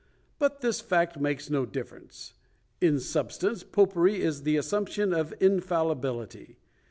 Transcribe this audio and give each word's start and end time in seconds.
But 0.39 0.61
this 0.61 0.81
fact 0.81 1.19
makes 1.19 1.47
no 1.51 1.63
difference. 1.63 2.33
In 2.81 2.99
substance, 2.99 3.61
popery 3.61 4.19
is 4.23 4.41
the 4.41 4.57
assumption 4.57 5.13
of 5.13 5.31
infallibility. 5.39 6.57